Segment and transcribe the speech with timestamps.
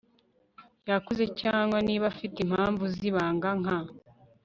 [0.89, 3.77] yakoze cyangwa niba afite impamvu zi banga, nka